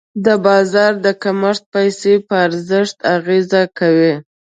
د 0.25 0.27
بازار 0.45 0.91
د 1.05 1.07
کمښت 1.23 1.63
پیسې 1.73 2.13
په 2.27 2.35
ارزښت 2.45 2.97
اغېز 3.15 3.49
کوي. 3.79 4.13